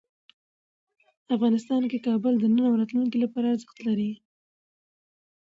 افغانستان 1.35 1.81
کې 1.89 1.97
کابل 2.07 2.33
د 2.39 2.45
نن 2.55 2.63
او 2.69 2.75
راتلونکي 2.79 3.17
لپاره 3.23 3.47
ارزښت 3.53 3.77
لري. 3.87 4.11